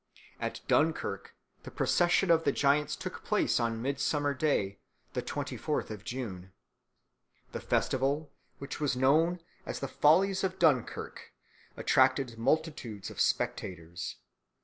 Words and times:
At 0.39 0.61
Dunkirk 0.67 1.35
the 1.61 1.69
procession 1.69 2.31
of 2.31 2.43
the 2.43 2.51
giants 2.51 2.95
took 2.95 3.23
place 3.23 3.59
on 3.59 3.83
Midsummer 3.83 4.33
Day, 4.33 4.79
the 5.13 5.21
twenty 5.21 5.57
fourth 5.57 5.91
of 5.91 6.03
June. 6.03 6.51
The 7.51 7.59
festival, 7.61 8.31
which 8.57 8.79
was 8.79 8.95
known 8.95 9.41
as 9.63 9.79
the 9.79 9.87
Follies 9.87 10.43
of 10.43 10.57
Dunkirk, 10.57 11.35
attracted 11.77 12.39
multitudes 12.39 13.11
of 13.11 13.21
spectators. 13.21 14.15